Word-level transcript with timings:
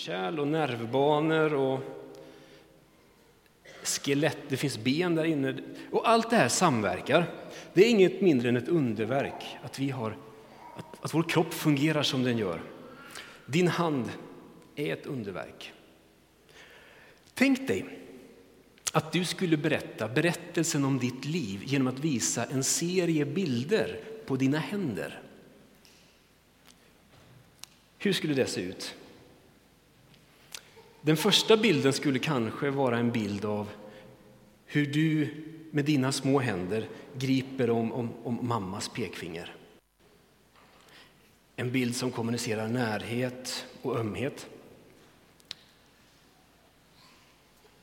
Kärl, 0.00 0.40
och 0.40 0.48
nervbanor 0.48 1.54
och 1.54 1.80
skelett, 3.82 4.38
det 4.48 4.56
finns 4.56 4.78
ben 4.78 5.14
där 5.14 5.24
inne. 5.24 5.54
Och 5.90 6.08
allt 6.08 6.30
det 6.30 6.36
här 6.36 6.48
samverkar. 6.48 7.26
Det 7.72 7.84
är 7.84 7.90
inget 7.90 8.20
mindre 8.20 8.48
än 8.48 8.56
ett 8.56 8.68
underverk 8.68 9.56
att, 9.62 9.78
vi 9.78 9.90
har, 9.90 10.16
att, 10.76 11.04
att 11.04 11.14
vår 11.14 11.22
kropp 11.22 11.54
fungerar 11.54 12.02
som 12.02 12.22
den 12.22 12.38
gör. 12.38 12.62
Din 13.46 13.68
hand 13.68 14.10
är 14.76 14.92
ett 14.92 15.06
underverk. 15.06 15.72
Tänk 17.34 17.68
dig 17.68 17.98
att 18.92 19.12
du 19.12 19.24
skulle 19.24 19.56
berätta 19.56 20.08
berättelsen 20.08 20.84
om 20.84 20.98
ditt 20.98 21.24
liv 21.24 21.60
genom 21.64 21.88
att 21.88 21.98
visa 21.98 22.44
en 22.44 22.64
serie 22.64 23.24
bilder 23.24 24.00
på 24.26 24.36
dina 24.36 24.58
händer. 24.58 25.22
Hur 27.98 28.12
skulle 28.12 28.34
det 28.34 28.46
se 28.46 28.60
ut? 28.60 28.94
Den 31.02 31.16
första 31.16 31.56
bilden 31.56 31.92
skulle 31.92 32.18
kanske 32.18 32.70
vara 32.70 32.98
en 32.98 33.10
bild 33.10 33.44
av 33.44 33.68
hur 34.66 34.86
du 34.86 35.28
med 35.70 35.84
dina 35.84 36.12
små 36.12 36.38
händer 36.38 36.88
griper 37.18 37.70
om, 37.70 37.92
om, 37.92 38.10
om 38.24 38.38
mammas 38.42 38.88
pekfinger. 38.88 39.54
En 41.56 41.72
bild 41.72 41.96
som 41.96 42.10
kommunicerar 42.10 42.68
närhet 42.68 43.66
och 43.82 43.98
ömhet. 43.98 44.46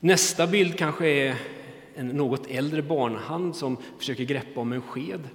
Nästa 0.00 0.46
bild 0.46 0.78
kanske 0.78 1.08
är 1.08 1.36
en 1.94 2.08
något 2.08 2.46
äldre 2.46 2.82
barnhand 2.82 3.56
som 3.56 3.76
försöker 3.98 4.24
greppa 4.24 4.60
om 4.60 4.72
en 4.72 4.82
sked. 4.82 5.28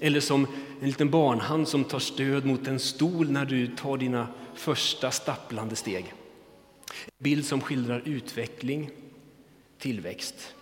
Eller 0.00 0.20
som 0.20 0.46
en 0.80 0.86
liten 0.86 1.10
barnhand 1.10 1.68
som 1.68 1.84
tar 1.84 1.98
stöd 1.98 2.46
mot 2.46 2.66
en 2.66 2.80
stol 2.80 3.30
när 3.30 3.44
du 3.44 3.66
tar 3.66 3.96
dina 3.96 4.28
första 4.54 5.10
stapplande 5.10 5.76
steg. 5.76 6.14
En 6.90 7.10
bild 7.18 7.46
som 7.46 7.60
skildrar 7.60 8.02
utveckling, 8.04 8.90
tillväxt. 9.78 10.54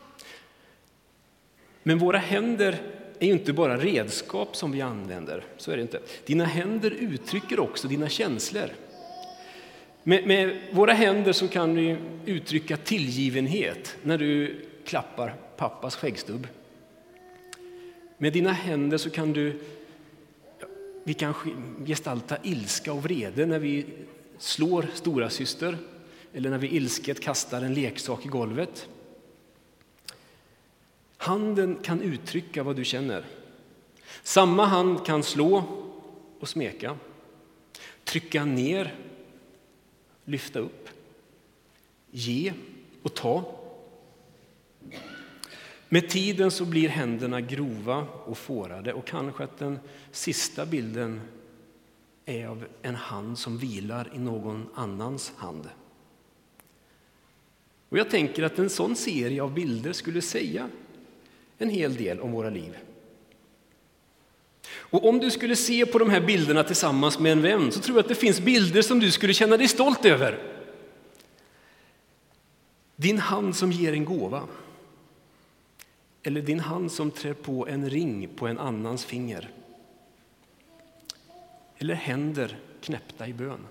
Men 1.82 1.98
våra 1.98 2.18
händer 2.18 2.82
är 3.18 3.26
ju 3.26 3.32
inte 3.32 3.52
bara 3.52 3.76
redskap 3.76 4.56
som 4.56 4.72
vi 4.72 4.80
använder. 4.80 5.44
Så 5.56 5.70
är 5.70 5.76
det 5.76 5.82
inte. 5.82 6.00
Dina 6.26 6.44
händer 6.44 6.90
uttrycker 6.90 7.60
också 7.60 7.88
dina 7.88 8.08
känslor. 8.08 8.70
Med, 10.02 10.26
med, 10.26 10.60
våra 10.72 10.92
händer 10.92 11.32
så 11.32 11.48
kan 11.48 11.74
du 11.74 11.96
uttrycka 12.26 12.76
tillgivenhet 12.76 13.96
när 14.02 14.18
du 14.18 14.60
klappar 14.84 15.34
pappas 15.56 15.96
skäggstubb. 15.96 16.46
Med 18.18 18.32
dina 18.32 18.52
händer 18.52 18.98
så 18.98 19.10
kan 19.10 19.32
du 19.32 19.60
vi 21.04 21.14
kan 21.14 21.34
gestalta 21.86 22.36
ilska 22.42 22.92
och 22.92 23.02
vrede 23.02 23.46
när 23.46 23.58
vi 23.58 23.86
slår 24.38 24.86
stora 24.94 25.30
syster 25.30 25.76
eller 26.34 26.50
när 26.50 26.58
vi 26.58 26.68
ilsket 26.68 27.20
kastar 27.20 27.62
en 27.62 27.74
leksak 27.74 28.26
i 28.26 28.28
golvet. 28.28 28.88
Handen 31.16 31.78
kan 31.82 32.02
uttrycka 32.02 32.62
vad 32.62 32.76
du 32.76 32.84
känner. 32.84 33.26
Samma 34.22 34.66
hand 34.66 35.06
kan 35.06 35.22
slå 35.22 35.64
och 36.40 36.48
smeka, 36.48 36.96
trycka 38.04 38.44
ner, 38.44 38.94
lyfta 40.24 40.58
upp, 40.58 40.88
ge 42.10 42.52
och 43.02 43.14
ta. 43.14 43.60
Med 45.88 46.08
tiden 46.08 46.50
så 46.50 46.64
blir 46.64 46.88
händerna 46.88 47.40
grova 47.40 48.06
och 48.24 48.38
fårade 48.38 48.92
och 48.92 49.06
kanske 49.06 49.44
att 49.44 49.58
den 49.58 49.78
sista 50.12 50.66
bilden 50.66 51.20
är 52.24 52.46
av 52.46 52.66
en 52.82 52.94
hand 52.94 53.38
som 53.38 53.58
vilar 53.58 54.12
i 54.14 54.18
någon 54.18 54.68
annans 54.74 55.32
hand. 55.36 55.68
Och 57.94 57.98
jag 57.98 58.10
tänker 58.10 58.42
att 58.42 58.58
en 58.58 58.70
sån 58.70 58.96
serie 58.96 59.42
av 59.42 59.54
bilder 59.54 59.92
skulle 59.92 60.22
säga 60.22 60.68
en 61.58 61.70
hel 61.70 61.96
del 61.96 62.20
om 62.20 62.32
våra 62.32 62.50
liv. 62.50 62.76
Och 64.66 65.08
om 65.08 65.18
du 65.18 65.30
skulle 65.30 65.56
se 65.56 65.86
på 65.86 65.98
de 65.98 66.10
här 66.10 66.20
bilderna 66.20 66.64
tillsammans 66.64 67.18
med 67.18 67.32
en 67.32 67.42
vän 67.42 67.72
så 67.72 67.80
tror 67.80 67.96
jag 67.96 68.02
att 68.02 68.08
det 68.08 68.14
finns 68.14 68.40
bilder 68.40 68.82
som 68.82 69.00
du 69.00 69.10
skulle 69.10 69.34
känna 69.34 69.56
dig 69.56 69.68
stolt 69.68 70.04
över. 70.04 70.38
Din 72.96 73.18
hand 73.18 73.56
som 73.56 73.72
ger 73.72 73.92
en 73.92 74.04
gåva. 74.04 74.42
Eller 76.22 76.42
din 76.42 76.60
hand 76.60 76.92
som 76.92 77.10
trär 77.10 77.34
på 77.34 77.66
en 77.68 77.90
ring 77.90 78.28
på 78.36 78.46
en 78.46 78.58
annans 78.58 79.04
finger. 79.04 79.50
Eller 81.78 81.94
händer 81.94 82.58
knäppta 82.80 83.28
i 83.28 83.32
bön. 83.32 83.66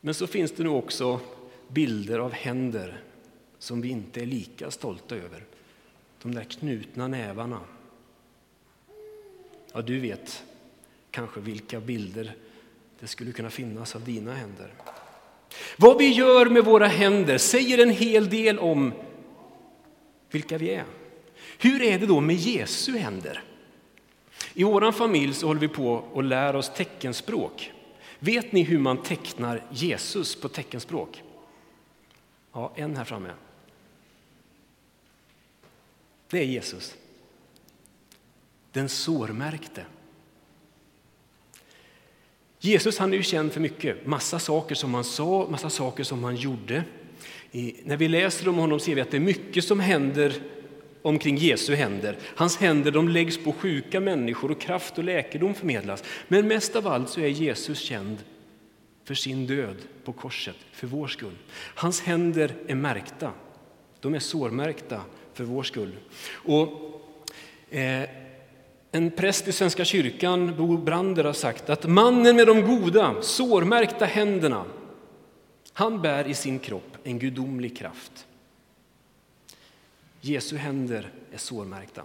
Men 0.00 0.14
så 0.14 0.26
finns 0.26 0.52
det 0.52 0.62
nu 0.62 0.68
också 0.68 1.20
bilder 1.68 2.18
av 2.18 2.32
händer 2.32 3.02
som 3.58 3.80
vi 3.80 3.88
inte 3.88 4.20
är 4.20 4.26
lika 4.26 4.70
stolta 4.70 5.16
över. 5.16 5.44
De 6.22 6.34
där 6.34 6.44
knutna 6.44 7.08
nävarna. 7.08 7.60
Ja, 9.72 9.82
du 9.82 10.00
vet 10.00 10.44
kanske 11.10 11.40
vilka 11.40 11.80
bilder 11.80 12.34
det 13.00 13.06
skulle 13.06 13.32
kunna 13.32 13.50
finnas 13.50 13.96
av 13.96 14.04
dina 14.04 14.34
händer. 14.34 14.72
Vad 15.76 15.98
vi 15.98 16.08
gör 16.08 16.46
med 16.46 16.64
våra 16.64 16.86
händer 16.86 17.38
säger 17.38 17.78
en 17.78 17.90
hel 17.90 18.30
del 18.30 18.58
om 18.58 18.92
vilka 20.30 20.58
vi 20.58 20.70
är. 20.70 20.84
Hur 21.58 21.82
är 21.82 21.98
det 21.98 22.06
då 22.06 22.20
med 22.20 22.36
Jesu 22.36 22.98
händer? 22.98 23.42
I 24.54 24.64
vår 24.64 24.92
familj 24.92 25.34
så 25.34 25.46
håller 25.46 25.60
vi 25.60 25.68
på 25.68 26.04
att 26.14 26.24
lära 26.24 26.58
oss 26.58 26.72
teckenspråk. 26.74 27.72
Vet 28.20 28.52
ni 28.52 28.62
hur 28.62 28.78
man 28.78 29.02
tecknar 29.02 29.66
Jesus 29.70 30.40
på 30.40 30.48
teckenspråk? 30.48 31.22
Ja, 32.52 32.72
en 32.76 32.96
här 32.96 33.04
framme. 33.04 33.30
Det 36.30 36.38
är 36.38 36.44
Jesus. 36.44 36.96
Den 38.72 38.88
sårmärkte. 38.88 39.84
Jesus 42.58 42.98
han 42.98 43.12
är 43.12 43.16
ju 43.16 43.22
känd 43.22 43.52
för 43.52 43.60
mycket, 43.60 44.06
massa 44.06 44.38
saker 44.38 44.74
som 44.74 44.94
han 44.94 45.04
sa, 45.04 45.46
massa 45.50 45.70
saker 45.70 46.04
som 46.04 46.24
han 46.24 46.36
gjorde. 46.36 46.84
I, 47.52 47.76
när 47.84 47.96
vi 47.96 48.08
läser 48.08 48.48
om 48.48 48.56
honom 48.56 48.80
ser 48.80 48.94
vi 48.94 49.00
att 49.00 49.10
det 49.10 49.16
är 49.16 49.20
mycket 49.20 49.64
som 49.64 49.80
händer 49.80 50.42
omkring 51.02 51.36
Jesu 51.36 51.74
händer. 51.74 52.16
Hans 52.22 52.56
händer 52.56 52.90
de 52.90 53.08
läggs 53.08 53.44
på 53.44 53.52
sjuka 53.52 54.00
människor 54.00 54.50
och 54.50 54.60
kraft 54.60 54.98
och 54.98 55.04
läkedom 55.04 55.54
förmedlas. 55.54 56.04
Men 56.28 56.48
mest 56.48 56.76
av 56.76 56.86
allt 56.86 57.08
så 57.08 57.20
är 57.20 57.28
Jesus 57.28 57.78
känd 57.78 58.18
för 59.04 59.14
sin 59.14 59.46
död 59.46 59.76
på 60.04 60.12
korset, 60.12 60.56
för 60.72 60.86
vår 60.86 61.08
skull. 61.08 61.36
Hans 61.74 62.00
händer 62.00 62.52
är 62.66 62.74
märkta, 62.74 63.32
de 64.00 64.14
är 64.14 64.18
sårmärkta 64.18 65.00
för 65.34 65.44
vår 65.44 65.62
skull. 65.62 65.92
Och, 66.32 66.68
eh, 67.70 68.08
en 68.92 69.10
präst 69.10 69.48
i 69.48 69.52
Svenska 69.52 69.84
kyrkan, 69.84 70.54
Bo 70.56 70.76
Brander, 70.76 71.24
har 71.24 71.32
sagt 71.32 71.70
att 71.70 71.86
mannen 71.86 72.36
med 72.36 72.46
de 72.46 72.62
goda, 72.62 73.22
sårmärkta 73.22 74.04
händerna, 74.04 74.64
han 75.72 76.02
bär 76.02 76.26
i 76.26 76.34
sin 76.34 76.58
kropp 76.58 76.96
en 77.04 77.18
gudomlig 77.18 77.76
kraft. 77.78 78.26
Jesu 80.20 80.56
händer 80.56 81.10
är 81.32 81.38
sårmärkta. 81.38 82.02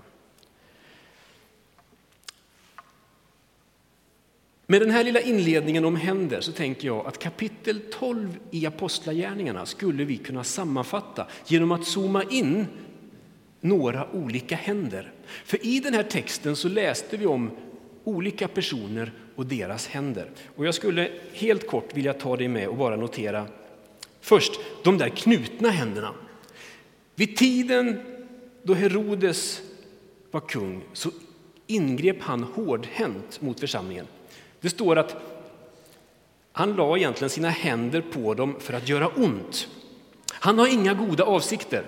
Med 4.67 4.81
den 4.81 4.91
här 4.91 5.03
lilla 5.03 5.21
inledningen 5.21 5.85
om 5.85 5.95
händer 5.95 6.41
så 6.41 6.51
tänker 6.51 6.87
jag 6.87 7.07
att 7.07 7.19
kapitel 7.19 7.81
12 7.91 8.37
i 8.51 8.65
Apostlagärningarna 8.65 9.65
skulle 9.65 10.05
vi 10.05 10.17
kunna 10.17 10.43
sammanfatta 10.43 11.27
genom 11.45 11.71
att 11.71 11.85
zooma 11.85 12.23
in 12.23 12.65
några 13.61 14.11
olika 14.11 14.55
händer. 14.55 15.11
För 15.25 15.65
i 15.65 15.79
den 15.79 15.93
här 15.93 16.03
texten 16.03 16.55
så 16.55 16.69
läste 16.69 17.17
vi 17.17 17.25
om 17.25 17.51
olika 18.03 18.47
personer 18.47 19.11
och 19.35 19.45
deras 19.45 19.87
händer. 19.87 20.31
Och 20.55 20.65
jag 20.65 20.75
skulle 20.75 21.11
helt 21.33 21.67
kort 21.67 21.97
vilja 21.97 22.13
ta 22.13 22.38
dig 22.38 22.47
med 22.47 22.68
och 22.68 22.75
bara 22.75 22.95
notera 22.95 23.47
först 24.21 24.51
de 24.83 24.97
där 24.97 25.09
knutna 25.09 25.69
händerna. 25.69 26.13
Vid 27.15 27.38
tiden 27.38 28.00
då 28.63 28.73
Herodes 28.73 29.62
var 30.31 30.41
kung 30.41 30.83
så 30.94 31.12
ingrep 31.67 32.21
han 32.21 32.44
hårdhänt 32.44 33.41
mot 33.41 33.59
församlingen. 33.59 34.07
Det 34.62 34.69
står 34.69 34.95
att 34.95 35.15
han 36.51 36.75
la 36.75 36.97
egentligen 36.97 37.29
sina 37.29 37.50
händer 37.50 38.01
på 38.01 38.33
dem 38.33 38.56
för 38.59 38.73
att 38.73 38.89
göra 38.89 39.07
ont. 39.07 39.67
Han 40.31 40.59
har 40.59 40.67
inga 40.67 40.94
goda 40.94 41.23
avsikter. 41.23 41.85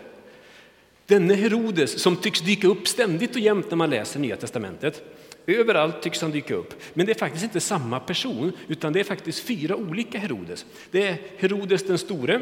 Denne 1.05 1.33
Herodes 1.33 2.01
som 2.01 2.15
tycks 2.15 2.41
dyka 2.41 2.67
upp 2.67 2.87
ständigt 2.87 3.35
och 3.35 3.41
jämt 3.41 3.69
när 3.69 3.77
man 3.77 3.89
läser 3.89 4.19
Nya 4.19 4.35
Testamentet. 4.35 5.03
Överallt 5.45 6.01
tycks 6.01 6.21
han 6.21 6.31
dyka 6.31 6.55
upp. 6.55 6.73
Men 6.93 7.05
det 7.05 7.11
är 7.11 7.19
faktiskt 7.19 7.43
inte 7.43 7.59
samma 7.59 7.99
person, 7.99 8.51
utan 8.67 8.93
det 8.93 8.99
är 8.99 9.03
faktiskt 9.03 9.39
fyra 9.39 9.75
olika 9.75 10.19
Herodes. 10.19 10.65
Det 10.91 11.07
är 11.07 11.17
Herodes 11.37 11.83
den 11.83 11.97
store. 11.97 12.41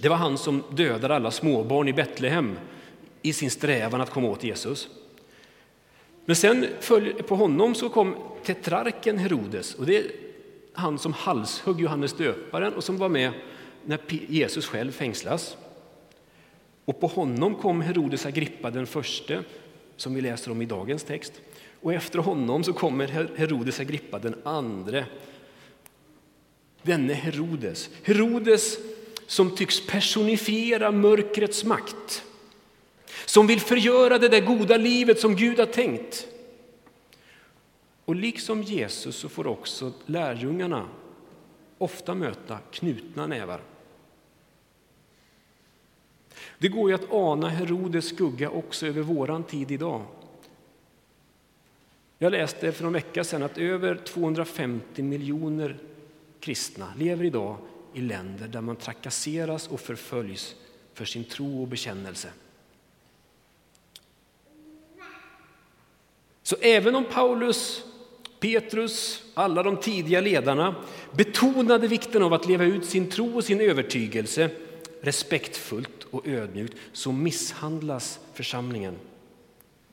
Det 0.00 0.08
var 0.08 0.16
han 0.16 0.38
som 0.38 0.62
dödade 0.70 1.14
alla 1.14 1.30
småbarn 1.30 1.88
i 1.88 1.92
Betlehem 1.92 2.58
i 3.22 3.32
sin 3.32 3.50
strävan 3.50 4.00
att 4.00 4.10
komma 4.10 4.28
åt 4.28 4.44
Jesus. 4.44 4.88
Men 6.24 6.36
sen 6.36 6.66
på 7.26 7.36
honom 7.36 7.74
så 7.74 7.88
kom 7.88 8.16
tetrarken 8.44 9.18
Herodes. 9.18 9.74
Och 9.74 9.86
det, 9.86 10.06
han 10.72 10.98
som 10.98 11.12
halshögg 11.12 11.80
Johannes 11.80 12.12
döparen 12.12 12.74
och 12.74 12.84
som 12.84 12.98
var 12.98 13.08
med 13.08 13.32
när 13.84 13.98
Jesus 14.08 14.66
själv 14.66 14.92
fängslas. 14.92 15.56
Och 16.84 17.00
på 17.00 17.06
honom 17.06 17.54
kom 17.54 17.80
Herodes 17.80 18.26
Agrippa 18.26 18.70
den 18.70 18.86
förste, 18.86 19.44
som 19.96 20.14
vi 20.14 20.20
läser 20.20 20.50
om 20.50 20.62
i 20.62 20.66
dagens 20.66 21.02
text. 21.02 21.32
Och 21.80 21.92
efter 21.92 22.18
honom 22.18 22.64
så 22.64 22.72
kommer 22.72 23.06
Herodes 23.36 23.80
Agrippa 23.80 24.18
den 24.18 24.34
andre. 24.44 25.06
Denne 26.82 27.12
Herodes, 27.14 27.90
Herodes 28.02 28.78
som 29.28 29.50
tycks 29.50 29.86
personifiera 29.86 30.92
mörkrets 30.92 31.64
makt, 31.64 32.24
som 33.24 33.46
vill 33.46 33.60
förgöra 33.60 34.18
det 34.18 34.28
där 34.28 34.40
goda 34.40 34.76
livet 34.76 35.20
som 35.20 35.36
Gud 35.36 35.58
har 35.58 35.66
tänkt. 35.66 36.26
Och 38.04 38.16
liksom 38.16 38.62
Jesus 38.62 39.16
så 39.16 39.28
får 39.28 39.46
också 39.46 39.92
lärjungarna 40.06 40.88
ofta 41.78 42.14
möta 42.14 42.58
knutna 42.72 43.26
nävar. 43.26 43.60
Det 46.58 46.68
går 46.68 46.90
ju 46.90 46.94
att 46.94 47.12
ana 47.12 47.48
Herodes 47.48 48.08
skugga 48.08 48.50
också 48.50 48.86
över 48.86 49.02
våran 49.02 49.44
tid 49.44 49.70
idag. 49.70 50.02
Jag 52.18 52.32
läste 52.32 52.72
för 52.72 52.86
en 52.86 52.92
vecka 52.92 53.24
sedan 53.24 53.42
att 53.42 53.58
över 53.58 53.94
250 53.94 55.02
miljoner 55.02 55.78
kristna 56.40 56.92
lever 56.96 57.24
idag 57.24 57.56
i 57.94 58.00
länder 58.00 58.48
där 58.48 58.60
man 58.60 58.76
trakasseras 58.76 59.68
och 59.68 59.80
förföljs 59.80 60.54
för 60.94 61.04
sin 61.04 61.24
tro 61.24 61.62
och 61.62 61.68
bekännelse. 61.68 62.28
Så 66.42 66.56
även 66.60 66.94
om 66.94 67.04
Paulus, 67.04 67.84
Petrus, 68.40 69.24
alla 69.34 69.62
de 69.62 69.76
tidiga 69.76 70.20
ledarna 70.20 70.74
betonade 71.12 71.88
vikten 71.88 72.22
av 72.22 72.32
att 72.32 72.46
leva 72.46 72.64
ut 72.64 72.84
sin 72.84 73.10
tro 73.10 73.36
och 73.36 73.44
sin 73.44 73.60
övertygelse 73.60 74.50
respektfullt 75.00 76.04
och 76.10 76.26
ödmjukt 76.26 76.76
så 76.92 77.12
misshandlas 77.12 78.20
församlingen. 78.34 78.96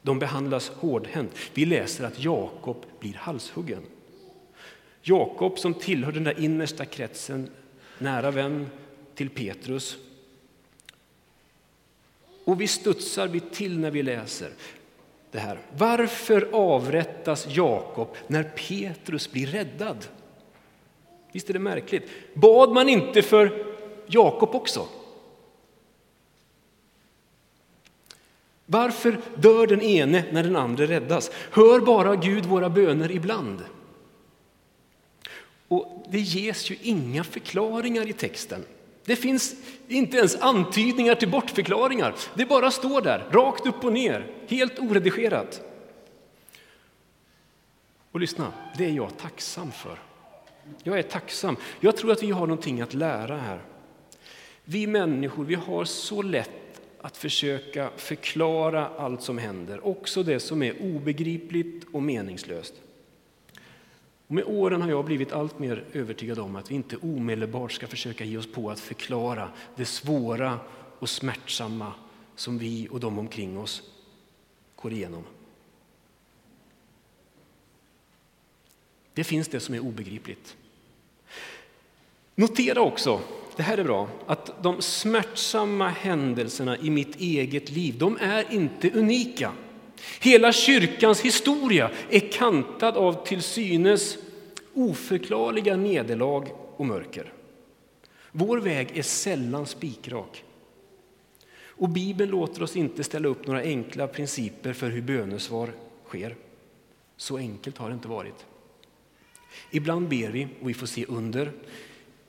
De 0.01 0.19
behandlas 0.19 0.69
hårdhänt. 0.69 1.31
Vi 1.53 1.65
läser 1.65 2.03
att 2.03 2.24
Jakob 2.24 2.86
blir 3.00 3.13
halshuggen. 3.13 3.81
Jakob 5.01 5.59
som 5.59 5.74
tillhör 5.74 6.12
den 6.12 6.24
där 6.24 6.39
innersta 6.39 6.86
kretsen, 6.86 7.50
nära 7.97 8.31
vän 8.31 8.69
till 9.15 9.30
Petrus. 9.30 9.97
Och 12.45 12.62
vi 12.62 12.68
studsar 12.68 13.27
vi 13.27 13.39
till 13.39 13.80
när 13.80 13.92
vi 13.92 14.03
läser 14.03 14.51
det 15.31 15.39
här. 15.39 15.59
Varför 15.77 16.50
avrättas 16.51 17.47
Jakob 17.50 18.15
när 18.27 18.44
Petrus 18.44 19.31
blir 19.31 19.47
räddad? 19.47 20.06
Visst 21.31 21.50
är 21.50 21.53
det 21.53 21.59
märkligt? 21.59 22.09
Bad 22.33 22.71
man 22.71 22.89
inte 22.89 23.21
för 23.21 23.65
Jakob 24.07 24.56
också? 24.56 24.88
Varför 28.65 29.18
dör 29.36 29.68
den 29.68 29.81
ene 29.81 30.25
när 30.31 30.44
den 30.44 30.56
andra 30.56 30.86
räddas? 30.86 31.31
Hör 31.51 31.80
bara 31.80 32.15
Gud 32.15 32.45
våra 32.45 32.69
böner 32.69 33.12
ibland? 33.12 33.63
Och 35.67 36.06
det 36.09 36.19
ges 36.19 36.71
ju 36.71 36.77
inga 36.81 37.23
förklaringar 37.23 38.09
i 38.09 38.13
texten. 38.13 38.65
Det 39.06 39.15
finns 39.15 39.56
inte 39.88 40.17
ens 40.17 40.35
antydningar 40.35 41.15
till 41.15 41.29
bortförklaringar. 41.29 42.15
Det 42.33 42.45
bara 42.45 42.71
står 42.71 43.01
där, 43.01 43.27
rakt 43.31 43.65
upp 43.65 43.83
och 43.83 43.94
ner, 43.94 44.31
helt 44.47 44.79
oredigerat. 44.79 45.62
Och 48.12 48.19
lyssna, 48.19 48.53
det 48.77 48.85
är 48.85 48.91
jag 48.91 49.17
tacksam 49.17 49.71
för. 49.71 50.00
Jag 50.83 51.00
är 51.00 51.03
tacksam. 51.03 51.57
Jag 51.79 51.97
tror 51.97 52.11
att 52.11 52.23
vi 52.23 52.31
har 52.31 52.47
någonting 52.47 52.81
att 52.81 52.94
lära 52.94 53.38
här. 53.38 53.61
Vi 54.63 54.88
människor 54.88 55.44
vi 55.44 55.56
har 55.56 55.85
så 55.85 56.21
lätt 56.21 56.81
att 57.01 57.18
försöka 57.18 57.89
förklara 57.97 58.88
allt 58.97 59.21
som 59.21 59.38
händer, 59.38 59.88
också 59.88 60.23
det 60.23 60.39
som 60.39 60.63
är 60.63 60.81
obegripligt 60.81 61.85
och 61.91 62.03
meningslöst. 62.03 62.73
Och 64.27 64.36
med 64.36 64.44
åren 64.44 64.81
har 64.81 64.89
jag 64.89 65.06
blivit 65.06 65.31
allt 65.31 65.60
mer 65.60 65.86
övertygad 65.94 66.39
om 66.39 66.56
att 66.56 66.72
vi 66.72 66.75
inte 66.75 66.98
omedelbart 66.98 67.72
ska 67.72 67.88
försöka 67.88 68.24
ge 68.24 68.38
oss 68.38 68.51
på 68.51 68.72
att 68.72 68.80
förklara 68.80 69.50
det 69.75 69.86
svåra 69.86 70.60
och 71.00 71.10
smärtsamma 71.10 71.94
som 72.36 72.57
vi 72.57 72.88
och 72.92 73.00
de 73.00 73.19
omkring 73.19 73.60
oss 73.60 73.83
går 74.75 74.94
igenom. 74.94 75.24
Det 79.13 79.24
finns 79.24 79.48
det 79.48 79.60
som 79.60 79.75
är 79.75 79.80
obegripligt. 79.80 80.57
Notera 82.36 82.81
också, 82.81 83.21
det 83.56 83.63
här 83.63 83.78
är 83.78 83.83
bra, 83.83 84.10
att 84.28 84.63
de 84.63 84.81
smärtsamma 84.81 85.89
händelserna 85.89 86.78
i 86.78 86.89
mitt 86.89 87.16
eget 87.16 87.69
liv, 87.69 87.98
de 87.98 88.18
är 88.21 88.54
inte 88.54 88.92
unika. 88.92 89.51
Hela 90.19 90.51
kyrkans 90.51 91.21
historia 91.21 91.92
är 92.09 92.31
kantad 92.31 92.97
av 92.97 93.25
till 93.25 93.42
synes 93.42 94.18
oförklarliga 94.74 95.75
nederlag 95.75 96.45
och 96.75 96.86
mörker. 96.86 97.33
Vår 98.31 98.57
väg 98.57 98.97
är 98.97 99.01
sällan 99.01 99.65
spikrak. 99.65 100.44
Och 101.77 101.89
Bibeln 101.89 102.31
låter 102.31 102.63
oss 102.63 102.75
inte 102.75 103.03
ställa 103.03 103.27
upp 103.27 103.47
några 103.47 103.62
enkla 103.62 104.07
principer 104.07 104.74
för 104.74 104.89
hur 104.89 105.01
bönesvar 105.01 105.74
sker. 106.07 106.36
Så 107.18 107.38
enkelt 107.38 107.77
har 107.77 107.89
det 107.89 107.94
inte 107.94 108.07
varit. 108.07 108.45
Ibland 109.71 110.07
ber 110.07 110.30
vi 110.30 110.47
och 110.62 110.69
vi 110.69 110.74
får 110.74 110.88
se 110.88 111.06
under. 111.06 111.51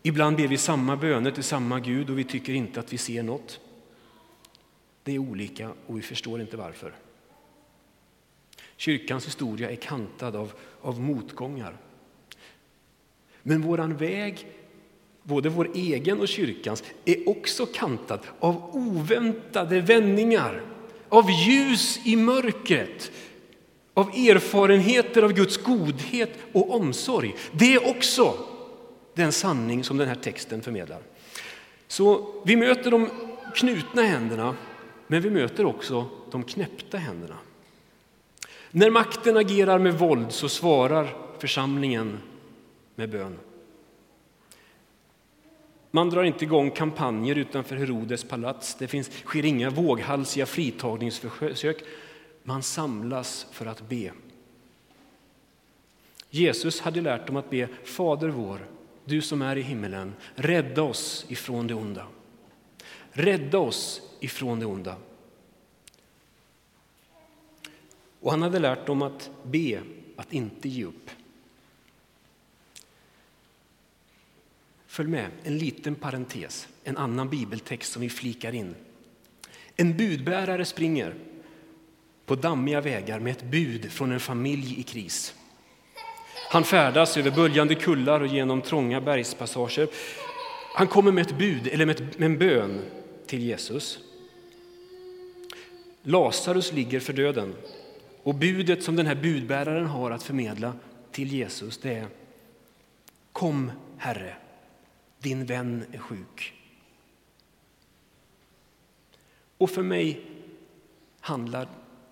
Ibland 0.03 0.37
ber 0.37 0.47
vi 0.47 0.57
samma 0.57 0.97
böner 0.97 1.31
till 1.31 1.43
samma 1.43 1.81
Gud 1.81 2.11
och 2.11 2.19
vi 2.19 2.25
tycker 2.25 2.53
inte 2.53 2.81
att 2.81 2.93
vi 2.93 2.99
ser 2.99 3.23
något. 3.23 3.61
Det 5.03 5.15
är 5.15 5.19
olika 5.19 5.73
och 5.87 5.99
vi 5.99 6.03
förstår 6.03 6.41
inte 6.41 6.57
varför. 6.57 6.95
Kyrkans 8.77 9.27
historia 9.27 9.71
är 9.71 9.77
kantad 9.77 10.37
av, 10.37 10.53
av 10.81 11.01
motgångar. 11.01 11.77
Men 13.43 13.63
våran 13.63 13.97
väg, 13.97 14.47
både 15.23 15.49
vår 15.49 15.71
egen 15.75 16.21
och 16.21 16.29
kyrkans, 16.29 16.85
är 17.05 17.29
också 17.29 17.67
kantad 17.67 18.21
av 18.41 18.71
oväntade 18.77 19.81
vändningar, 19.81 20.63
av 21.09 21.31
ljus 21.31 22.01
i 22.05 22.17
mörkret, 22.17 23.13
av 23.95 24.09
erfarenheter 24.09 25.23
av 25.23 25.33
Guds 25.33 25.57
godhet 25.57 26.31
och 26.53 26.75
omsorg. 26.75 27.35
Det 27.53 27.75
är 27.75 27.91
också 27.91 28.39
den 29.15 29.33
sanning 29.33 29.85
som 29.85 29.97
den 29.97 30.09
här 30.09 30.15
texten 30.15 30.63
förmedlar. 30.63 31.03
Så 31.89 32.35
vi 32.45 32.57
möter 32.57 32.91
de 32.91 33.11
knutna 33.55 34.03
händerna, 34.03 34.57
men 35.07 35.23
vi 35.23 35.31
möter 35.31 35.65
också 35.65 36.09
de 36.31 36.43
knäppta 36.43 36.99
händerna. 36.99 37.37
När 38.77 38.91
makten 38.91 39.37
agerar 39.37 39.79
med 39.79 39.99
våld 39.99 40.33
så 40.33 40.49
svarar 40.49 41.17
församlingen 41.39 42.19
med 42.95 43.11
bön. 43.11 43.39
Man 45.91 46.11
drar 46.11 46.25
inte 46.25 46.45
igång 46.45 46.71
kampanjer 46.71 47.39
utanför 47.39 47.77
Herodes 47.77 48.25
palats. 48.25 48.75
Det 48.75 48.89
finns, 48.89 49.11
sker 49.25 49.45
inga 49.45 49.71
våghalsiga 49.71 50.47
fritagningsförsök. 50.47 51.85
Man 52.43 52.63
samlas 52.63 53.47
för 53.53 53.67
att 53.67 53.89
be. 53.89 54.13
Jesus 56.31 56.81
hade 56.81 57.01
lärt 57.01 57.27
dem 57.27 57.37
att 57.37 57.51
be 57.51 57.69
Fader 57.85 58.29
vår, 58.29 58.67
du 59.05 59.23
som 59.23 59.43
är 59.43 59.57
i 59.57 59.63
himmelen, 59.63 60.15
rädda 60.35 60.83
oss 60.83 61.27
ifrån 61.29 61.67
det 61.67 61.75
onda. 61.75 62.07
Rädda 63.11 63.59
oss 63.59 64.03
ifrån 64.21 64.61
det 64.61 64.67
onda. 64.67 64.97
Och 68.27 68.33
han 68.33 68.43
hade 68.43 68.59
lärt 68.59 68.87
dem 68.87 69.03
att 69.03 69.31
be, 69.43 69.83
att 70.17 70.33
inte 70.33 70.69
ge 70.69 70.85
upp. 70.85 71.11
Följ 74.87 75.09
med, 75.09 75.31
en 75.45 75.59
liten 75.59 75.95
parentes, 75.95 76.69
en 76.85 76.97
annan 76.97 77.29
bibeltext 77.29 77.93
som 77.93 78.03
vi 78.03 78.09
flikar 78.11 78.55
in. 78.55 78.75
En 79.77 79.97
budbärare 79.97 80.65
springer 80.65 81.15
på 82.25 82.35
dammiga 82.35 82.81
vägar 82.81 83.21
med 83.21 83.31
ett 83.31 83.43
bud 83.43 83.93
från 83.93 84.13
en 84.13 84.21
familj 84.21 84.81
i 84.81 84.83
kris. 84.83 85.35
Han 86.51 86.65
färdas 86.65 87.17
över 87.17 87.31
böljande 87.31 87.75
kullar 87.75 88.21
och 88.21 88.27
genom 88.27 88.63
trånga 88.63 89.01
bergspassager. 89.01 89.89
Han 90.75 90.87
kommer 90.87 91.13
med 91.13 91.27
ett 91.27 91.39
bud, 91.39 91.67
eller 91.67 91.87
med, 91.87 92.17
en 92.19 92.39
bön, 92.39 92.83
till 93.27 93.43
Jesus. 93.43 93.99
Lazarus 96.03 96.73
ligger 96.73 97.01
för 97.01 97.13
döden 97.13 97.55
och 98.27 98.35
budet 98.35 98.83
som 98.83 98.97
den 98.97 99.07
här 99.07 99.15
budbäraren 99.15 99.87
har 99.87 100.11
att 100.11 100.23
förmedla 100.23 100.75
till 101.13 101.33
Jesus 101.33 101.79
det 101.79 101.95
är 101.95 102.07
Kom, 103.33 103.73
Herre, 103.97 104.35
din 105.19 105.47
vän 105.47 105.85
är 105.93 105.99
sjuk. 105.99 106.55
Och 109.59 109.71
för 109.71 109.83
mig 109.83 110.21
handlar 111.21 111.69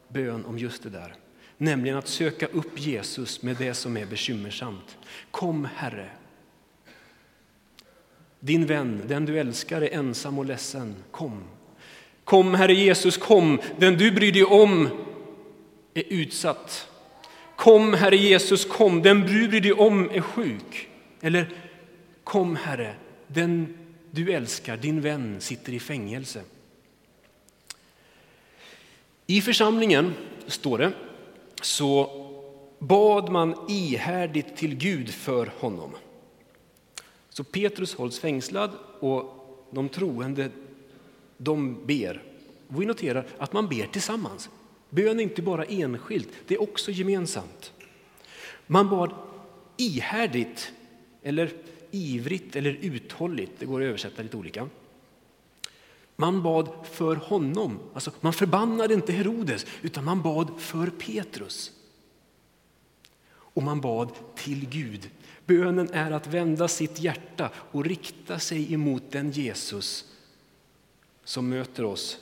bön 0.09 0.45
om 0.45 0.59
just 0.59 0.83
det 0.83 0.91
där. 0.91 1.15
Nämligen 1.57 1.99
att 1.99 2.09
söka 2.09 2.47
upp 2.47 2.81
Jesus 2.81 3.43
med 3.43 3.57
det 3.57 3.75
som 3.75 3.97
är 3.97 4.07
bekymmersamt. 4.07 4.99
Kom 5.31 5.69
Herre, 5.75 6.11
Din 8.41 8.67
vän, 8.67 9.03
den 9.07 9.25
du 9.25 9.39
älskar, 9.39 9.83
är 9.83 9.99
ensam 9.99 10.39
och 10.39 10.45
ledsen. 10.45 10.95
Kom. 11.11 11.45
Kom, 12.25 12.55
Herre 12.55 12.75
Jesus, 12.75 13.17
kom. 13.17 13.61
Den 13.79 13.99
du 13.99 14.11
bryr 14.11 14.33
dig 14.33 14.45
om 14.45 14.89
är 15.95 16.05
utsatt. 16.09 16.89
Kom, 17.57 17.95
Herre 17.95 18.17
Jesus, 18.17 18.65
kom. 18.65 19.03
Den 19.03 19.21
du 19.21 19.49
bryr 19.49 19.61
dig 19.61 19.73
om 19.73 20.11
är 20.11 20.21
sjuk. 20.21 20.89
Eller 21.21 21.49
kom, 22.25 22.57
Herre, 22.57 22.95
den 23.27 23.79
du 24.11 24.33
älskar, 24.33 24.77
din 24.77 25.01
vän, 25.01 25.41
sitter 25.41 25.73
i 25.73 25.81
fängelse. 25.81 26.43
I 29.27 29.41
församlingen, 29.41 30.15
står 30.47 30.79
det, 30.79 30.93
så 31.63 32.21
bad 32.79 33.33
man 33.33 33.55
ihärdigt 33.69 34.57
till 34.57 34.75
Gud 34.75 35.11
för 35.11 35.53
honom. 35.59 35.91
Så 37.29 37.45
Petrus 37.45 37.95
hålls 37.95 38.19
fängslad 38.19 38.71
och 39.01 39.25
de 39.71 39.89
troende 39.89 40.51
de 41.37 41.87
ber. 41.87 42.23
Vi 42.69 42.87
noterar 42.87 43.27
att 43.39 43.53
man 43.53 43.69
ber 43.69 43.87
tillsammans. 43.87 44.51
Bön 44.95 45.21
är 45.21 45.25
inte 45.25 45.43
bara 45.43 45.65
enskilt, 45.65 46.29
det 46.47 46.55
är 46.55 46.63
också 46.63 46.91
gemensamt. 46.91 47.73
Man 48.67 48.89
bad 48.89 49.15
ihärdigt, 49.77 50.73
eller 51.23 51.53
ivrigt 51.91 52.57
eller 52.57 52.79
uthålligt, 52.81 53.53
det 53.59 53.67
går 53.67 53.81
att 53.81 53.87
översätta 53.87 54.23
lite 54.23 54.37
olika. 54.37 54.69
Man 56.17 56.43
bad 56.43 56.69
för 56.91 57.17
honom, 57.17 57.79
alltså 57.95 58.13
man 58.21 58.33
förbannade 58.33 58.95
inte 58.95 59.13
Herodes 59.13 59.67
utan 59.83 60.05
man 60.05 60.23
bad 60.23 60.51
för 60.59 60.87
Petrus. 60.87 61.73
Och 63.31 63.63
man 63.63 63.81
bad 63.81 64.13
till 64.35 64.69
Gud. 64.69 65.11
Bönen 65.47 65.91
är 65.93 66.11
att 66.11 66.27
vända 66.27 66.69
sitt 66.69 67.01
hjärta 67.01 67.51
och 67.55 67.85
rikta 67.85 68.39
sig 68.39 68.75
emot 68.75 69.03
den 69.11 69.31
Jesus 69.31 70.13
som 71.25 71.49
möter 71.49 71.85
oss 71.85 72.19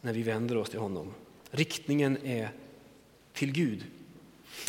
när 0.00 0.12
vi 0.12 0.22
vänder 0.22 0.56
oss 0.56 0.70
till 0.70 0.80
honom. 0.80 1.14
Riktningen 1.50 2.18
är 2.24 2.50
till 3.32 3.52
Gud. 3.52 3.84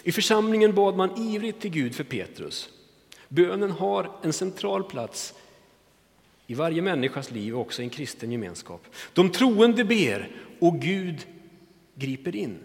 I 0.03 0.11
församlingen 0.11 0.75
bad 0.75 0.95
man 0.97 1.17
ivrigt 1.17 1.61
till 1.61 1.71
Gud 1.71 1.95
för 1.95 2.03
Petrus. 2.03 2.69
Bönen 3.27 3.71
har 3.71 4.11
en 4.21 4.33
central 4.33 4.83
plats 4.83 5.33
i 6.47 6.53
varje 6.53 6.81
människas 6.81 7.31
liv 7.31 7.55
och 7.55 7.61
också 7.61 7.81
i 7.81 7.85
en 7.85 7.89
kristen 7.89 8.31
gemenskap. 8.31 8.87
De 9.13 9.29
troende 9.29 9.83
ber 9.83 10.31
och 10.59 10.81
Gud 10.81 11.27
griper 11.95 12.35
in. 12.35 12.57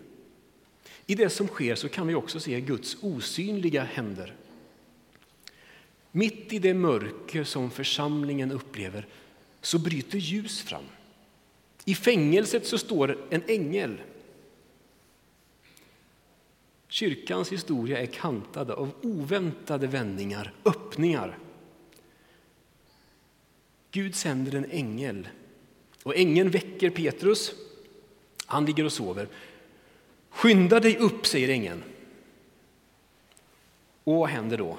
I 1.06 1.14
det 1.14 1.30
som 1.30 1.46
sker 1.46 1.74
så 1.74 1.88
kan 1.88 2.06
vi 2.06 2.14
också 2.14 2.40
se 2.40 2.60
Guds 2.60 2.96
osynliga 3.00 3.82
händer. 3.82 4.34
Mitt 6.10 6.52
i 6.52 6.58
det 6.58 6.74
mörker 6.74 7.44
som 7.44 7.70
församlingen 7.70 8.52
upplever 8.52 9.06
så 9.60 9.78
bryter 9.78 10.18
ljus 10.18 10.62
fram. 10.62 10.84
I 11.84 11.94
fängelset 11.94 12.66
så 12.66 12.78
står 12.78 13.18
en 13.30 13.42
ängel. 13.48 14.00
Kyrkans 16.88 17.52
historia 17.52 17.98
är 17.98 18.06
kantad 18.06 18.70
av 18.70 18.90
oväntade 19.02 19.86
vändningar, 19.86 20.52
öppningar. 20.64 21.38
Gud 23.90 24.14
sänder 24.14 24.54
en 24.54 24.70
ängel 24.70 25.28
och 26.02 26.16
ängeln 26.16 26.50
väcker 26.50 26.90
Petrus. 26.90 27.52
Han 28.46 28.66
ligger 28.66 28.84
och 28.84 28.92
sover. 28.92 29.28
Skynda 30.30 30.80
dig 30.80 30.96
upp, 30.96 31.26
säger 31.26 31.48
ängeln. 31.48 31.82
Och 34.04 34.14
vad 34.14 34.28
händer 34.28 34.58
då? 34.58 34.78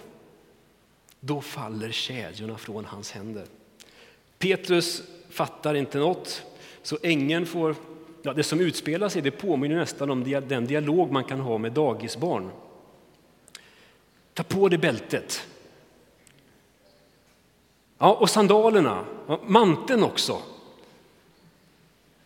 Då 1.19 1.41
faller 1.41 1.91
kedjorna 1.91 2.57
från 2.57 2.85
hans 2.85 3.11
händer. 3.11 3.45
Petrus 4.37 5.03
fattar 5.29 5.75
inte 5.75 5.97
något, 5.97 6.43
så 6.85 6.97
ängeln 7.03 7.45
får... 7.45 7.75
Ja, 8.21 8.33
det 8.33 8.43
som 8.43 8.61
utspelar 8.61 9.09
sig 9.09 9.21
det 9.21 9.31
påminner 9.31 9.75
nästan 9.75 10.09
om 10.09 10.23
den 10.23 10.65
dialog 10.65 11.11
man 11.11 11.23
kan 11.23 11.39
ha 11.39 11.57
med 11.57 11.71
dagisbarn. 11.71 12.49
Ta 14.33 14.43
på 14.43 14.69
dig 14.69 14.79
bältet. 14.79 15.47
Ja, 17.97 18.13
och 18.13 18.29
sandalerna, 18.29 19.05
ja, 19.27 19.39
manteln 19.45 20.03
också. 20.03 20.41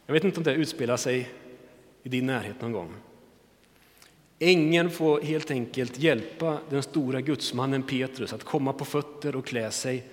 Jag 0.06 0.13
vet 0.13 0.24
inte 0.24 0.38
om 0.38 0.44
det 0.44 0.54
utspelar 0.54 0.98
sig 0.98 1.30
i 2.04 2.10
din 2.10 2.25
närhet 2.25 2.62
någon 2.62 2.72
gång. 2.72 2.94
Ängeln 4.39 4.92
får 4.92 5.22
helt 5.22 5.51
enkelt 5.51 6.00
hjälpa 6.00 6.58
den 6.70 6.84
stora 6.84 7.22
gudsmannen 7.22 7.84
Petrus 7.84 8.34
att 8.34 8.44
komma 8.44 8.74
på 8.74 8.86
fötter 8.86 9.36
och 9.36 9.46
klä 9.46 9.72
sig. 9.72 10.04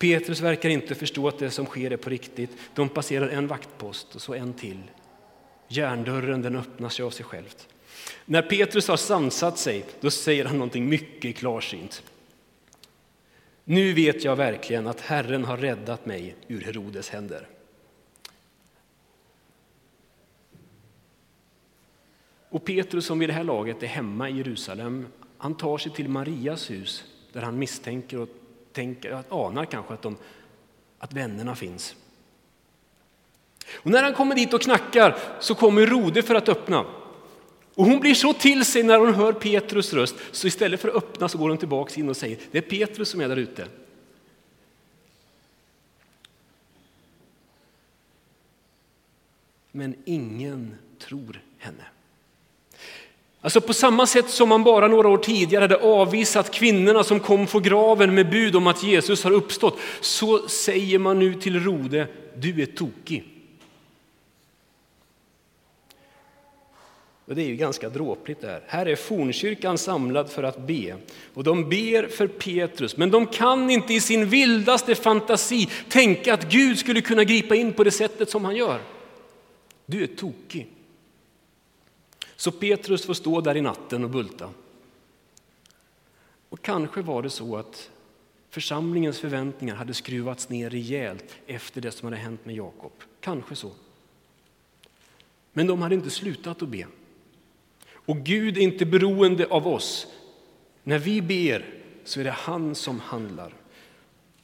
Petrus 0.00 0.40
verkar 0.40 0.68
inte 0.68 0.94
förstå 0.94 1.28
att 1.28 1.38
det 1.38 1.50
som 1.50 1.66
sker 1.66 1.90
är 1.90 1.96
på 1.96 2.10
riktigt. 2.10 2.50
De 2.74 2.88
passerar 2.88 3.28
en 3.28 3.46
vaktpost 3.46 4.14
och 4.14 4.22
så 4.22 4.34
en 4.34 4.54
till. 4.54 4.82
Järndörren 5.68 6.42
den 6.42 6.56
öppnar 6.56 6.88
sig 6.88 7.04
av 7.04 7.10
sig 7.10 7.24
självt. 7.24 7.68
När 8.24 8.42
Petrus 8.42 8.88
har 8.88 8.96
sansat 8.96 9.58
sig 9.58 9.84
då 10.00 10.10
säger 10.10 10.44
han 10.44 10.58
någonting 10.58 10.88
mycket 10.88 11.36
klarsynt. 11.36 12.02
Nu 13.64 13.92
vet 13.92 14.24
jag 14.24 14.36
verkligen 14.36 14.86
att 14.86 15.00
Herren 15.00 15.44
har 15.44 15.56
räddat 15.56 16.06
mig 16.06 16.36
ur 16.48 16.60
Herodes 16.60 17.10
händer. 17.10 17.48
Och 22.48 22.64
Petrus 22.64 23.06
som 23.06 23.18
vid 23.18 23.28
det 23.28 23.32
här 23.32 23.44
laget 23.44 23.82
är 23.82 23.86
hemma 23.86 24.30
i 24.30 24.36
Jerusalem, 24.36 25.06
han 25.38 25.56
tar 25.56 25.78
sig 25.78 25.92
till 25.92 26.08
Marias 26.08 26.70
hus 26.70 27.04
där 27.32 27.42
han 27.42 27.58
misstänker 27.58 28.18
och 28.18 28.28
tänker, 28.72 29.22
anar 29.28 29.64
kanske 29.64 29.94
att, 29.94 30.02
de, 30.02 30.16
att 30.98 31.12
vännerna 31.12 31.54
finns. 31.54 31.94
Och 33.74 33.90
när 33.90 34.02
han 34.02 34.14
kommer 34.14 34.34
dit 34.34 34.54
och 34.54 34.62
knackar 34.62 35.18
så 35.40 35.54
kommer 35.54 35.86
Rode 35.86 36.22
för 36.22 36.34
att 36.34 36.48
öppna. 36.48 36.86
Och 37.74 37.84
hon 37.84 38.00
blir 38.00 38.14
så 38.14 38.32
till 38.32 38.64
sig 38.64 38.82
när 38.82 38.98
hon 38.98 39.14
hör 39.14 39.32
Petrus 39.32 39.92
röst 39.92 40.14
så 40.32 40.46
istället 40.46 40.80
för 40.80 40.88
att 40.88 40.94
öppna 40.94 41.28
så 41.28 41.38
går 41.38 41.48
hon 41.48 41.58
tillbaka 41.58 42.00
in 42.00 42.08
och 42.08 42.16
säger 42.16 42.38
det 42.50 42.58
är 42.58 42.62
Petrus 42.62 43.08
som 43.08 43.20
är 43.20 43.28
där 43.28 43.36
ute. 43.36 43.66
Men 49.72 49.94
ingen 50.04 50.76
tror 50.98 51.42
henne. 51.58 51.84
Alltså 53.42 53.60
på 53.60 53.74
samma 53.74 54.06
sätt 54.06 54.30
som 54.30 54.48
man 54.48 54.64
bara 54.64 54.88
några 54.88 55.08
år 55.08 55.18
tidigare 55.18 55.62
hade 55.62 55.76
avvisat 55.76 56.50
kvinnorna 56.50 57.04
som 57.04 57.20
kom 57.20 57.46
från 57.46 57.62
graven 57.62 58.14
med 58.14 58.30
bud 58.30 58.56
om 58.56 58.66
att 58.66 58.82
Jesus 58.82 59.24
har 59.24 59.30
uppstått, 59.30 59.78
så 60.00 60.48
säger 60.48 60.98
man 60.98 61.18
nu 61.18 61.34
till 61.34 61.64
Rode, 61.64 62.06
du 62.34 62.62
är 62.62 62.66
tokig. 62.66 63.24
Och 67.30 67.36
det 67.36 67.42
är 67.42 67.46
ju 67.46 67.56
ganska 67.56 67.88
dråpligt 67.88 68.40
där. 68.40 68.62
Här 68.66 68.86
är 68.86 68.96
fornkyrkan 68.96 69.78
samlad 69.78 70.30
för 70.30 70.42
att 70.42 70.66
be. 70.66 70.96
Och 71.34 71.44
de 71.44 71.68
ber 71.68 72.08
för 72.08 72.26
Petrus, 72.26 72.96
men 72.96 73.10
de 73.10 73.26
kan 73.26 73.70
inte 73.70 73.94
i 73.94 74.00
sin 74.00 74.28
vildaste 74.28 74.94
fantasi 74.94 75.68
tänka 75.88 76.34
att 76.34 76.52
Gud 76.52 76.78
skulle 76.78 77.00
kunna 77.00 77.24
gripa 77.24 77.54
in 77.54 77.72
på 77.72 77.84
det 77.84 77.90
sättet 77.90 78.30
som 78.30 78.44
han 78.44 78.56
gör. 78.56 78.80
Du 79.86 80.02
är 80.02 80.06
tokig. 80.06 80.66
Så 82.40 82.50
Petrus 82.50 83.06
får 83.06 83.14
stå 83.14 83.40
där 83.40 83.56
i 83.56 83.60
natten 83.60 84.04
och 84.04 84.10
bulta. 84.10 84.50
Och 86.48 86.62
kanske 86.62 87.02
var 87.02 87.22
det 87.22 87.30
så 87.30 87.56
att 87.56 87.90
församlingens 88.50 89.20
förväntningar 89.20 89.74
hade 89.74 89.94
skruvats 89.94 90.48
ner 90.48 90.70
rejält 90.70 91.36
efter 91.46 91.80
det 91.80 91.90
som 91.90 92.06
hade 92.06 92.16
hänt 92.16 92.44
med 92.44 92.54
Jakob. 92.54 92.92
Kanske 93.20 93.56
så. 93.56 93.70
Men 95.52 95.66
de 95.66 95.82
hade 95.82 95.94
inte 95.94 96.10
slutat 96.10 96.62
att 96.62 96.68
be. 96.68 96.86
Och 97.92 98.16
Gud 98.16 98.56
är 98.56 98.60
inte 98.60 98.86
beroende 98.86 99.46
av 99.46 99.68
oss. 99.68 100.06
När 100.82 100.98
vi 100.98 101.22
ber 101.22 101.74
så 102.04 102.20
är 102.20 102.24
det 102.24 102.30
han 102.30 102.74
som 102.74 103.00
handlar. 103.00 103.54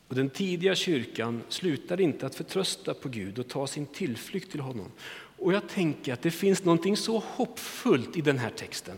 Och 0.08 0.14
den 0.14 0.30
tidiga 0.30 0.74
kyrkan 0.74 1.42
slutar 1.48 2.00
inte 2.00 2.26
att 2.26 2.34
förtrösta 2.34 2.94
på 2.94 3.08
Gud 3.08 3.38
och 3.38 3.48
ta 3.48 3.66
sin 3.66 3.86
tillflykt 3.86 4.50
till 4.50 4.60
honom. 4.60 4.92
Och 5.38 5.52
jag 5.52 5.68
tänker 5.68 6.12
att 6.12 6.22
det 6.22 6.30
finns 6.30 6.64
något 6.64 6.98
så 6.98 7.18
hoppfullt 7.18 8.16
i 8.16 8.20
den 8.20 8.38
här 8.38 8.50
texten. 8.50 8.96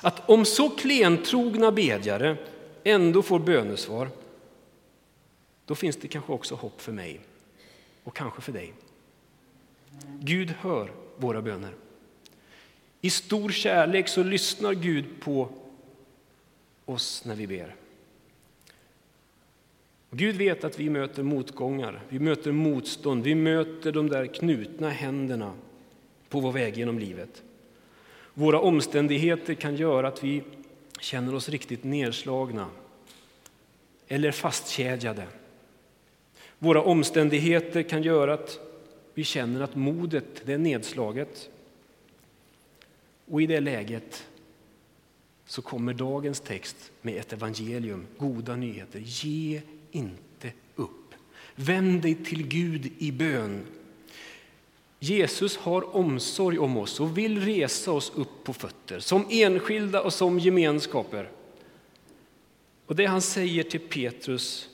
Att 0.00 0.28
om 0.30 0.44
så 0.44 0.70
klentrogna 0.70 1.72
bedjare 1.72 2.36
ändå 2.84 3.22
får 3.22 3.38
bönesvar, 3.38 4.08
då 5.66 5.74
finns 5.74 5.96
det 5.96 6.08
kanske 6.08 6.32
också 6.32 6.54
hopp 6.54 6.80
för 6.80 6.92
mig 6.92 7.20
och 8.04 8.16
kanske 8.16 8.42
för 8.42 8.52
dig. 8.52 8.72
Gud 10.20 10.50
hör 10.50 10.92
våra 11.16 11.42
böner. 11.42 11.74
I 13.00 13.10
stor 13.10 13.50
kärlek 13.50 14.08
så 14.08 14.22
lyssnar 14.22 14.72
Gud 14.72 15.04
på 15.20 15.48
oss 16.84 17.24
när 17.24 17.34
vi 17.34 17.46
ber. 17.46 17.74
Gud 20.10 20.36
vet 20.36 20.64
att 20.64 20.78
vi 20.78 20.90
möter 20.90 21.22
motgångar, 21.22 22.00
vi 22.08 22.18
möter 22.18 22.52
motstånd, 22.52 23.24
vi 23.24 23.34
möter 23.34 23.92
de 23.92 24.08
där 24.08 24.26
knutna 24.26 24.88
händerna 24.88 25.52
på 26.28 26.40
vår 26.40 26.52
väg 26.52 26.76
genom 26.78 26.98
livet. 26.98 27.42
Våra 28.34 28.60
omständigheter 28.60 29.54
kan 29.54 29.76
göra 29.76 30.08
att 30.08 30.24
vi 30.24 30.42
känner 31.00 31.34
oss 31.34 31.48
riktigt 31.48 31.84
nedslagna 31.84 32.66
eller 34.08 34.32
fastkedjade. 34.32 35.26
Våra 36.58 36.82
omständigheter 36.82 37.82
kan 37.82 38.02
göra 38.02 38.34
att 38.34 38.58
vi 39.14 39.24
känner 39.24 39.60
att 39.60 39.76
modet 39.76 40.42
det 40.44 40.52
är 40.52 40.58
nedslaget. 40.58 41.50
Och 43.26 43.42
i 43.42 43.46
det 43.46 43.60
läget 43.60 44.26
så 45.46 45.62
kommer 45.62 45.94
dagens 45.94 46.40
text 46.40 46.92
med 47.02 47.16
ett 47.16 47.32
evangelium, 47.32 48.06
goda 48.18 48.56
nyheter. 48.56 49.00
Ge 49.04 49.60
inte 49.92 50.52
upp. 50.76 51.14
Vänd 51.54 52.02
dig 52.02 52.14
till 52.14 52.48
Gud 52.48 52.92
i 52.98 53.12
bön. 53.12 53.66
Jesus 54.98 55.56
har 55.56 55.96
omsorg 55.96 56.58
om 56.58 56.76
oss 56.76 57.00
och 57.00 57.18
vill 57.18 57.44
resa 57.44 57.92
oss 57.92 58.12
upp 58.14 58.44
på 58.44 58.52
fötter, 58.52 59.00
som 59.00 59.26
enskilda 59.30 60.02
och 60.02 60.12
som 60.12 60.38
gemenskaper. 60.38 61.30
Och 62.86 62.96
det 62.96 63.06
han 63.06 63.22
säger 63.22 63.62
till 63.62 63.80
Petrus 63.80 64.68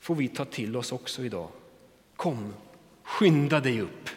får 0.00 0.14
vi 0.14 0.28
ta 0.28 0.44
till 0.44 0.76
oss 0.76 0.92
också 0.92 1.24
idag. 1.24 1.48
Kom, 2.16 2.54
skynda 3.02 3.60
dig 3.60 3.80
upp. 3.80 4.10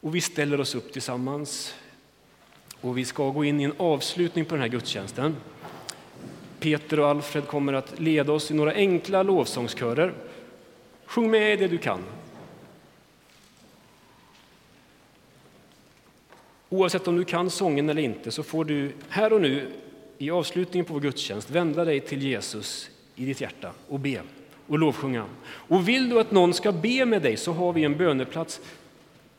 Och 0.00 0.14
vi 0.14 0.20
ställer 0.20 0.60
oss 0.60 0.74
upp 0.74 0.92
tillsammans 0.92 1.74
och 2.80 2.98
vi 2.98 3.04
ska 3.04 3.30
gå 3.30 3.44
in 3.44 3.60
i 3.60 3.64
en 3.64 3.74
avslutning 3.76 4.44
på 4.44 4.54
den 4.54 4.62
här 4.62 4.68
gudstjänsten. 4.68 5.36
Peter 6.60 7.00
och 7.00 7.08
Alfred 7.08 7.46
kommer 7.46 7.72
att 7.72 8.00
leda 8.00 8.32
oss 8.32 8.50
i 8.50 8.54
några 8.54 8.72
enkla 8.72 9.22
lovsångskörer. 9.22 10.14
Sjung 11.04 11.30
med 11.30 11.58
det 11.58 11.68
du 11.68 11.78
kan. 11.78 12.00
Oavsett 16.68 17.08
om 17.08 17.16
du 17.16 17.24
kan 17.24 17.50
sången 17.50 17.88
eller 17.88 18.02
inte 18.02 18.30
så 18.30 18.42
får 18.42 18.64
du 18.64 18.92
här 19.08 19.32
och 19.32 19.40
nu 19.40 19.72
i 20.18 20.30
avslutningen 20.30 20.84
på 20.84 20.92
vår 20.92 21.00
gudstjänst 21.00 21.50
vända 21.50 21.84
dig 21.84 22.00
till 22.00 22.22
Jesus 22.22 22.90
i 23.14 23.24
ditt 23.24 23.40
hjärta 23.40 23.72
och 23.88 24.00
be 24.00 24.22
och 24.66 24.78
lovsjunga. 24.78 25.24
Och 25.42 25.88
vill 25.88 26.08
du 26.08 26.20
att 26.20 26.30
någon 26.30 26.54
ska 26.54 26.72
be 26.72 27.04
med 27.04 27.22
dig 27.22 27.36
så 27.36 27.52
har 27.52 27.72
vi 27.72 27.84
en 27.84 27.96
böneplats 27.96 28.60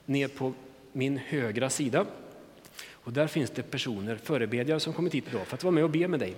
ner 0.05 0.27
på 0.27 0.53
min 0.91 1.17
högra 1.17 1.69
sida. 1.69 2.05
Och 2.91 3.13
där 3.13 3.27
finns 3.27 3.49
det 3.49 3.63
personer, 3.63 4.15
förebedjare 4.15 4.79
som 4.79 4.93
kommit 4.93 5.13
hit 5.13 5.25
idag 5.29 5.47
för 5.47 5.55
att 5.55 5.63
vara 5.63 5.71
med 5.71 5.83
och 5.83 5.89
be 5.89 6.07
med 6.07 6.19
dig. 6.19 6.35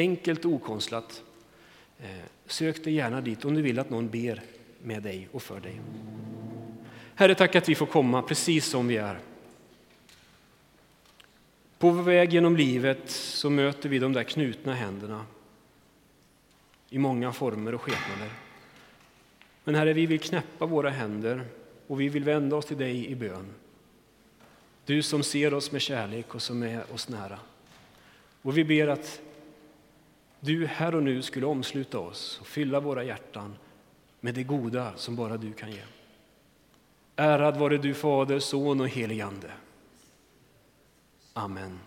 Enkelt 0.00 0.44
och 0.44 0.52
okonstlat. 0.52 1.22
Eh, 1.98 2.24
sök 2.46 2.84
dig 2.84 2.94
gärna 2.94 3.20
dit 3.20 3.44
om 3.44 3.54
du 3.54 3.62
vill 3.62 3.78
att 3.78 3.90
någon 3.90 4.08
ber 4.08 4.42
med 4.82 5.02
dig 5.02 5.28
och 5.32 5.42
för 5.42 5.60
dig. 5.60 5.80
Herre, 7.14 7.34
tack 7.34 7.56
att 7.56 7.68
vi 7.68 7.74
får 7.74 7.86
komma 7.86 8.22
precis 8.22 8.66
som 8.66 8.88
vi 8.88 8.96
är. 8.96 9.18
På 11.78 11.90
vår 11.90 12.02
väg 12.02 12.32
genom 12.32 12.56
livet 12.56 13.10
så 13.10 13.50
möter 13.50 13.88
vi 13.88 13.98
de 13.98 14.12
där 14.12 14.22
knutna 14.22 14.74
händerna 14.74 15.26
i 16.90 16.98
många 16.98 17.32
former 17.32 17.74
och 17.74 17.80
skepnader. 17.80 18.32
Men 19.64 19.74
Herre, 19.74 19.92
vi 19.92 20.06
vill 20.06 20.20
knäppa 20.20 20.66
våra 20.66 20.90
händer 20.90 21.44
och 21.86 22.00
vi 22.00 22.08
vill 22.08 22.24
vända 22.24 22.56
oss 22.56 22.66
till 22.66 22.78
dig 22.78 23.06
i 23.06 23.14
bön. 23.14 23.46
Du 24.84 25.02
som 25.02 25.22
ser 25.22 25.54
oss 25.54 25.72
med 25.72 25.80
kärlek 25.80 26.34
och 26.34 26.42
som 26.42 26.62
är 26.62 26.92
oss 26.92 27.08
nära. 27.08 27.38
Och 28.42 28.58
vi 28.58 28.64
ber 28.64 28.88
att 28.88 29.20
du 30.40 30.66
här 30.66 30.94
och 30.94 31.02
nu 31.02 31.22
skulle 31.22 31.46
omsluta 31.46 31.98
oss 31.98 32.38
och 32.40 32.46
fylla 32.46 32.80
våra 32.80 33.04
hjärtan 33.04 33.56
med 34.20 34.34
det 34.34 34.42
goda 34.42 34.92
som 34.96 35.16
bara 35.16 35.36
du 35.36 35.52
kan 35.52 35.72
ge. 35.72 35.82
Ärad 37.16 37.56
vare 37.56 37.78
du 37.78 37.94
Fader, 37.94 38.38
Son 38.38 38.80
och 38.80 38.88
helig 38.88 39.20
Ande. 39.20 39.50
Amen. 41.32 41.78